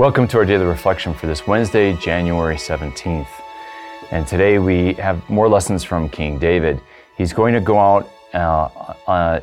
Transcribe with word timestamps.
Welcome 0.00 0.26
to 0.28 0.38
our 0.38 0.46
daily 0.46 0.64
reflection 0.64 1.12
for 1.12 1.26
this 1.26 1.46
Wednesday, 1.46 1.92
January 1.92 2.56
17th. 2.56 3.28
And 4.10 4.26
today 4.26 4.58
we 4.58 4.94
have 4.94 5.28
more 5.28 5.46
lessons 5.46 5.84
from 5.84 6.08
King 6.08 6.38
David. 6.38 6.80
He's 7.18 7.34
going 7.34 7.52
to 7.52 7.60
go 7.60 7.78
out, 7.78 8.10
uh, 8.32 8.94
uh, 9.06 9.40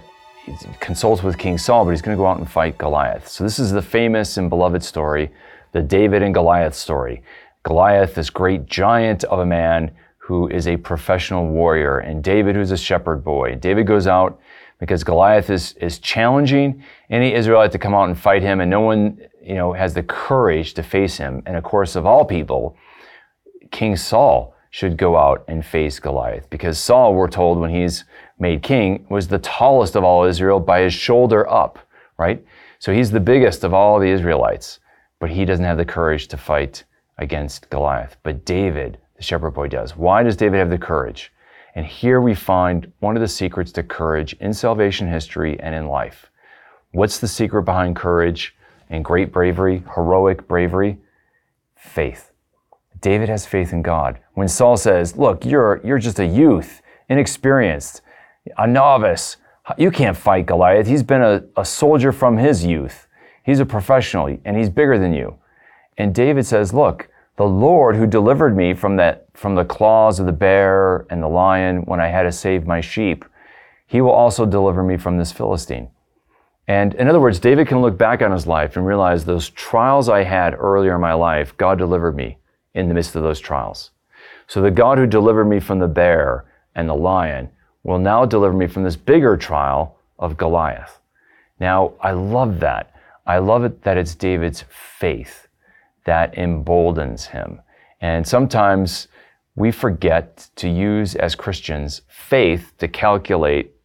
consult 0.79 1.21
with 1.21 1.37
King 1.37 1.59
Saul, 1.59 1.85
but 1.85 1.91
he's 1.91 2.01
going 2.01 2.17
to 2.17 2.19
go 2.19 2.25
out 2.25 2.39
and 2.39 2.49
fight 2.49 2.75
Goliath. 2.79 3.27
So 3.27 3.43
this 3.43 3.59
is 3.59 3.71
the 3.71 3.83
famous 3.83 4.37
and 4.37 4.49
beloved 4.49 4.81
story, 4.81 5.29
the 5.73 5.83
David 5.83 6.23
and 6.23 6.33
Goliath 6.33 6.73
story. 6.73 7.21
Goliath, 7.61 8.15
this 8.15 8.31
great 8.31 8.65
giant 8.65 9.25
of 9.25 9.37
a 9.37 9.45
man 9.45 9.91
who 10.17 10.47
is 10.47 10.67
a 10.67 10.75
professional 10.75 11.47
warrior, 11.47 11.99
and 11.99 12.23
David, 12.23 12.55
who's 12.55 12.71
a 12.71 12.77
shepherd 12.77 13.23
boy. 13.23 13.53
David 13.53 13.85
goes 13.85 14.07
out 14.07 14.41
because 14.79 15.03
Goliath 15.03 15.49
is, 15.49 15.73
is 15.73 15.99
challenging 15.99 16.83
any 17.09 17.33
Israelite 17.33 17.71
to 17.71 17.79
come 17.79 17.95
out 17.95 18.09
and 18.09 18.17
fight 18.17 18.41
him, 18.41 18.61
and 18.61 18.69
no 18.69 18.81
one 18.81 19.19
you 19.41 19.55
know, 19.55 19.73
has 19.73 19.93
the 19.93 20.03
courage 20.03 20.73
to 20.75 20.83
face 20.83 21.17
him. 21.17 21.41
And 21.45 21.55
of 21.55 21.63
course, 21.63 21.95
of 21.95 22.05
all 22.05 22.25
people, 22.25 22.75
King 23.71 23.95
Saul 23.95 24.53
should 24.69 24.97
go 24.97 25.17
out 25.17 25.45
and 25.47 25.65
face 25.65 25.99
Goliath 25.99 26.49
because 26.49 26.77
Saul, 26.77 27.13
we're 27.13 27.29
told 27.29 27.57
when 27.57 27.69
he's 27.69 28.03
made 28.37 28.61
king, 28.61 29.05
was 29.09 29.27
the 29.27 29.39
tallest 29.39 29.95
of 29.95 30.03
all 30.03 30.25
Israel 30.25 30.59
by 30.59 30.81
his 30.81 30.93
shoulder 30.93 31.49
up, 31.49 31.79
right? 32.17 32.45
So 32.79 32.93
he's 32.93 33.09
the 33.09 33.19
biggest 33.19 33.63
of 33.63 33.73
all 33.73 33.99
the 33.99 34.09
Israelites, 34.09 34.79
but 35.19 35.31
he 35.31 35.45
doesn't 35.45 35.65
have 35.65 35.77
the 35.77 35.85
courage 35.85 36.27
to 36.27 36.37
fight 36.37 36.83
against 37.17 37.69
Goliath. 37.69 38.17
But 38.23 38.45
David, 38.45 38.99
the 39.15 39.23
shepherd 39.23 39.51
boy, 39.51 39.69
does. 39.69 39.95
Why 39.95 40.23
does 40.23 40.35
David 40.35 40.57
have 40.57 40.69
the 40.69 40.77
courage? 40.77 41.31
And 41.77 41.85
here 41.85 42.19
we 42.19 42.33
find 42.33 42.91
one 42.99 43.15
of 43.15 43.21
the 43.21 43.27
secrets 43.27 43.71
to 43.73 43.83
courage 43.83 44.33
in 44.39 44.51
salvation 44.51 45.07
history 45.07 45.59
and 45.59 45.75
in 45.75 45.87
life. 45.87 46.31
What's 46.91 47.19
the 47.19 47.27
secret 47.27 47.63
behind 47.63 47.95
courage? 47.95 48.55
and 48.89 49.03
great 49.03 49.31
bravery, 49.31 49.83
heroic 49.95 50.47
bravery? 50.47 50.97
Faith. 51.75 52.31
David 53.01 53.29
has 53.29 53.45
faith 53.45 53.73
in 53.73 53.81
God. 53.81 54.19
When 54.33 54.47
Saul 54.47 54.77
says, 54.77 55.17
Look, 55.17 55.45
you're, 55.45 55.81
you're 55.83 55.99
just 55.99 56.19
a 56.19 56.25
youth, 56.25 56.81
inexperienced, 57.09 58.01
a 58.57 58.65
novice, 58.65 59.37
you 59.77 59.91
can't 59.91 60.17
fight 60.17 60.45
Goliath. 60.45 60.87
He's 60.87 61.03
been 61.03 61.21
a, 61.21 61.43
a 61.57 61.65
soldier 61.65 62.11
from 62.11 62.37
his 62.37 62.65
youth. 62.65 63.07
He's 63.43 63.59
a 63.59 63.65
professional 63.65 64.37
and 64.45 64.57
he's 64.57 64.69
bigger 64.69 64.97
than 64.97 65.13
you. 65.13 65.37
And 65.97 66.15
David 66.15 66.45
says, 66.45 66.73
Look, 66.73 67.09
the 67.37 67.45
Lord 67.45 67.95
who 67.95 68.07
delivered 68.07 68.57
me 68.57 68.73
from 68.73 68.95
that 68.97 69.27
from 69.33 69.55
the 69.55 69.63
claws 69.63 70.19
of 70.19 70.25
the 70.25 70.31
bear 70.31 71.05
and 71.11 71.21
the 71.21 71.27
lion 71.27 71.83
when 71.85 71.99
I 71.99 72.07
had 72.07 72.23
to 72.23 72.31
save 72.31 72.65
my 72.65 72.81
sheep, 72.81 73.23
he 73.85 74.01
will 74.01 74.11
also 74.11 74.45
deliver 74.45 74.83
me 74.83 74.97
from 74.97 75.17
this 75.17 75.31
Philistine. 75.31 75.89
And 76.67 76.95
in 76.95 77.07
other 77.07 77.21
words, 77.21 77.39
David 77.39 77.67
can 77.67 77.79
look 77.81 77.97
back 77.97 78.21
on 78.21 78.31
his 78.31 78.47
life 78.47 78.75
and 78.75 78.85
realize 78.85 79.23
those 79.23 79.49
trials 79.49 80.09
I 80.09 80.23
had 80.23 80.55
earlier 80.55 80.95
in 80.95 81.01
my 81.01 81.13
life, 81.13 81.55
God 81.55 81.77
delivered 81.77 82.15
me 82.15 82.39
in 82.73 82.87
the 82.87 82.93
midst 82.93 83.15
of 83.15 83.23
those 83.23 83.39
trials. 83.39 83.91
So 84.47 84.61
the 84.61 84.71
God 84.71 84.97
who 84.97 85.05
delivered 85.05 85.45
me 85.45 85.59
from 85.59 85.79
the 85.79 85.87
bear 85.87 86.45
and 86.75 86.89
the 86.89 86.95
lion 86.95 87.49
will 87.83 87.99
now 87.99 88.25
deliver 88.25 88.53
me 88.53 88.67
from 88.67 88.83
this 88.83 88.97
bigger 88.97 89.37
trial 89.37 89.97
of 90.19 90.37
Goliath. 90.37 90.99
Now, 91.59 91.93
I 92.01 92.11
love 92.11 92.59
that. 92.59 92.93
I 93.25 93.37
love 93.37 93.63
it 93.63 93.83
that 93.83 93.97
it's 93.97 94.15
David's 94.15 94.63
faith 94.69 95.46
that 96.07 96.35
emboldens 96.35 97.27
him. 97.27 97.61
And 98.01 98.27
sometimes 98.27 99.07
we 99.55 99.71
forget 99.71 100.49
to 100.55 100.67
use 100.67 101.15
as 101.15 101.35
Christians 101.35 102.01
faith 102.09 102.73
to 102.79 102.87
calculate 102.87 103.77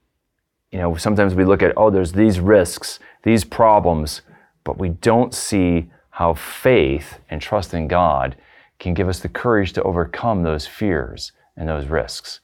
you 0.72 0.78
know, 0.78 0.96
sometimes 0.96 1.34
we 1.34 1.44
look 1.44 1.62
at, 1.62 1.74
oh, 1.76 1.90
there's 1.90 2.12
these 2.12 2.40
risks, 2.40 2.98
these 3.22 3.44
problems, 3.44 4.22
but 4.64 4.78
we 4.78 4.88
don't 4.88 5.34
see 5.34 5.90
how 6.10 6.32
faith 6.34 7.20
and 7.28 7.40
trust 7.40 7.74
in 7.74 7.88
God 7.88 8.36
can 8.78 8.94
give 8.94 9.08
us 9.08 9.20
the 9.20 9.28
courage 9.28 9.74
to 9.74 9.82
overcome 9.82 10.42
those 10.42 10.66
fears 10.66 11.32
and 11.56 11.68
those 11.68 11.86
risks. 11.86 12.40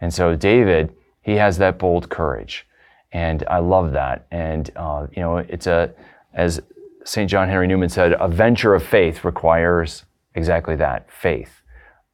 And 0.00 0.14
so 0.14 0.36
David, 0.36 0.94
he 1.22 1.34
has 1.34 1.58
that 1.58 1.78
bold 1.78 2.08
courage. 2.08 2.66
And 3.10 3.44
I 3.50 3.58
love 3.58 3.92
that. 3.92 4.26
And, 4.30 4.70
uh, 4.76 5.08
you 5.14 5.20
know, 5.20 5.38
it's 5.38 5.66
a, 5.66 5.92
as 6.32 6.62
St. 7.04 7.28
John 7.28 7.48
Henry 7.48 7.66
Newman 7.66 7.88
said, 7.88 8.14
a 8.18 8.28
venture 8.28 8.74
of 8.74 8.82
faith 8.82 9.24
requires 9.24 10.04
exactly 10.34 10.76
that 10.76 11.10
faith. 11.10 11.62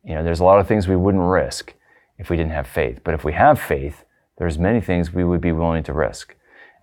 You 0.04 0.14
know, 0.14 0.24
there's 0.24 0.40
a 0.40 0.44
lot 0.44 0.58
of 0.58 0.66
things 0.66 0.88
we 0.88 0.96
wouldn't 0.96 1.22
risk 1.22 1.74
if 2.18 2.30
we 2.30 2.36
didn't 2.36 2.52
have 2.52 2.66
faith. 2.66 3.00
But 3.04 3.14
if 3.14 3.24
we 3.24 3.32
have 3.34 3.60
faith, 3.60 4.04
there's 4.38 4.58
many 4.58 4.80
things 4.80 5.12
we 5.12 5.24
would 5.24 5.40
be 5.40 5.52
willing 5.52 5.82
to 5.84 5.92
risk. 5.92 6.34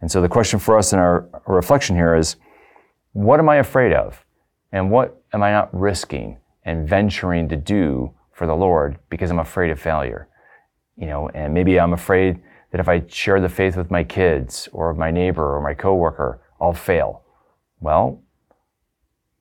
And 0.01 0.11
so 0.11 0.21
the 0.21 0.29
question 0.29 0.59
for 0.59 0.77
us 0.77 0.93
in 0.93 0.99
our 0.99 1.27
reflection 1.47 1.95
here 1.95 2.15
is, 2.15 2.35
what 3.13 3.39
am 3.39 3.49
I 3.49 3.57
afraid 3.57 3.93
of? 3.93 4.23
And 4.71 4.91
what 4.91 5.21
am 5.33 5.41
I 5.41 5.51
not 5.51 5.73
risking 5.73 6.37
and 6.63 6.87
venturing 6.87 7.49
to 7.49 7.55
do 7.55 8.13
for 8.33 8.45
the 8.45 8.55
Lord 8.55 8.99
because 9.09 9.31
I'm 9.31 9.39
afraid 9.39 9.71
of 9.71 9.79
failure? 9.79 10.27
You 10.97 11.07
know, 11.07 11.29
and 11.29 11.53
maybe 11.53 11.79
I'm 11.79 11.93
afraid 11.93 12.39
that 12.71 12.79
if 12.79 12.87
I 12.87 13.03
share 13.07 13.39
the 13.39 13.49
faith 13.49 13.77
with 13.77 13.89
my 13.89 14.03
kids 14.03 14.69
or 14.73 14.93
my 14.93 15.11
neighbor 15.11 15.55
or 15.55 15.61
my 15.61 15.73
coworker, 15.73 16.41
I'll 16.59 16.73
fail. 16.73 17.23
Well, 17.79 18.21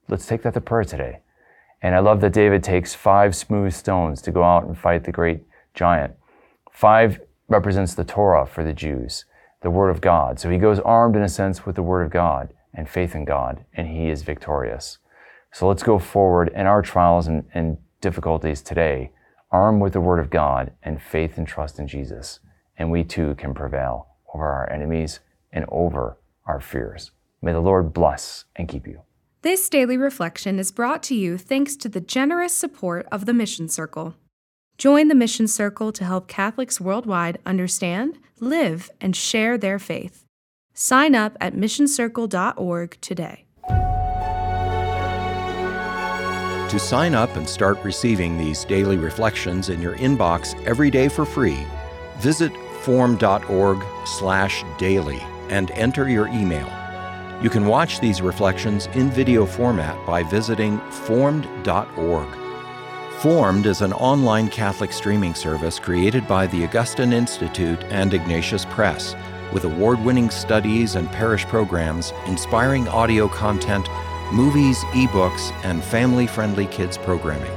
let's 0.09 0.27
take 0.27 0.43
that 0.43 0.55
to 0.55 0.61
prayer 0.61 0.85
today. 0.85 1.21
And 1.81 1.95
I 1.95 1.99
love 1.99 2.21
that 2.23 2.33
David 2.33 2.63
takes 2.63 2.95
five 2.95 3.37
smooth 3.37 3.73
stones 3.73 4.23
to 4.23 4.31
go 4.31 4.43
out 4.43 4.65
and 4.65 4.77
fight 4.77 5.05
the 5.05 5.13
great 5.13 5.43
giant. 5.75 6.15
Five 6.71 7.21
represents 7.49 7.95
the 7.95 8.05
Torah 8.05 8.47
for 8.47 8.65
the 8.65 8.73
Jews, 8.73 9.27
the 9.63 9.71
Word 9.71 9.91
of 9.91 10.01
God. 10.01 10.41
So 10.41 10.51
he 10.51 10.59
goes 10.59 10.81
armed 10.81 11.15
in 11.15 11.23
a 11.23 11.29
sense 11.29 11.67
with 11.67 11.77
the 11.77 11.83
Word 11.83 12.03
of 12.03 12.11
God 12.11 12.53
and 12.73 12.89
faith 12.89 13.15
in 13.15 13.25
God, 13.25 13.65
and 13.75 13.87
he 13.87 14.09
is 14.09 14.23
victorious. 14.23 14.99
So 15.53 15.69
let's 15.69 15.83
go 15.83 15.99
forward 15.99 16.51
in 16.55 16.67
our 16.67 16.83
trials 16.83 17.29
and, 17.29 17.45
and 17.55 17.79
difficulties 18.01 18.61
today, 18.61 19.13
armed 19.53 19.81
with 19.81 19.93
the 19.93 20.01
Word 20.01 20.19
of 20.19 20.31
God 20.31 20.73
and 20.83 21.01
faith 21.01 21.39
and 21.39 21.47
trust 21.47 21.79
in 21.79 21.87
Jesus. 21.87 22.41
And 22.77 22.91
we 22.91 23.05
too 23.05 23.37
can 23.37 23.55
prevail 23.55 24.09
over 24.35 24.49
our 24.49 24.69
enemies 24.73 25.21
and 25.53 25.65
over 25.69 26.19
our 26.47 26.61
fears. 26.61 27.13
May 27.45 27.53
the 27.53 27.61
Lord 27.61 27.93
bless 27.93 28.47
and 28.57 28.67
keep 28.67 28.87
you. 28.87 29.03
This 29.43 29.69
daily 29.69 29.99
reflection 29.99 30.59
is 30.59 30.73
brought 30.73 31.03
to 31.05 31.15
you 31.15 31.37
thanks 31.37 31.77
to 31.77 31.91
the 31.91 32.01
generous 32.01 32.57
support 32.57 33.07
of 33.13 33.27
the 33.27 33.35
Mission 33.35 33.69
Circle. 33.69 34.15
Join 34.79 35.09
the 35.09 35.15
Mission 35.15 35.47
Circle 35.47 35.93
to 35.93 36.05
help 36.05 36.27
Catholics 36.27 36.81
worldwide 36.81 37.39
understand, 37.45 38.19
live, 38.41 38.91
and 38.99 39.15
share 39.15 39.59
their 39.59 39.79
faith. 39.79 40.25
Sign 40.73 41.15
up 41.15 41.37
at 41.39 41.55
missioncircle.org 41.55 42.97
today. 43.03 43.45
To 46.71 46.79
sign 46.79 47.15
up 47.15 47.37
and 47.37 47.47
start 47.47 47.77
receiving 47.85 48.39
these 48.39 48.65
daily 48.65 48.97
reflections 48.97 49.69
in 49.69 49.83
your 49.83 49.99
inbox 49.99 50.59
every 50.65 50.91
day 50.91 51.09
for 51.09 51.27
free, 51.27 51.67
visit 52.21 52.53
formed.org/daily 52.81 55.21
and 55.51 55.71
enter 55.73 56.09
your 56.09 56.29
email. 56.29 56.84
You 57.43 57.51
can 57.51 57.67
watch 57.67 58.01
these 58.01 58.23
reflections 58.23 58.87
in 58.95 59.11
video 59.11 59.45
format 59.45 60.05
by 60.07 60.23
visiting 60.23 60.79
formed.org. 60.91 62.29
Formed 63.19 63.67
is 63.67 63.81
an 63.81 63.93
online 63.95 64.49
Catholic 64.49 64.93
streaming 64.93 65.35
service 65.35 65.79
created 65.79 66.27
by 66.29 66.47
the 66.47 66.65
Augustine 66.65 67.13
Institute 67.13 67.83
and 67.85 68.15
Ignatius 68.15 68.65
Press, 68.67 69.15
with 69.53 69.65
award 69.65 70.03
winning 70.05 70.31
studies 70.31 70.95
and 70.95 71.09
parish 71.11 71.45
programs, 71.47 72.13
inspiring 72.27 72.89
audio 72.89 73.29
content, 73.29 73.89
movies, 74.33 74.79
ebooks, 74.93 75.53
and 75.65 75.83
family 75.83 76.27
friendly 76.27 76.67
kids 76.67 76.99
programming. 76.99 77.53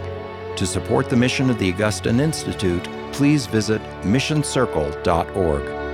To 0.55 0.65
support 0.65 1.09
the 1.09 1.15
mission 1.15 1.49
of 1.49 1.59
the 1.59 1.71
Augustine 1.71 2.19
Institute, 2.19 2.87
please 3.11 3.45
visit 3.45 3.81
missioncircle.org. 4.03 5.86